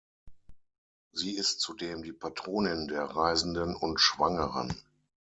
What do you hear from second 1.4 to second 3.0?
zudem die Patronin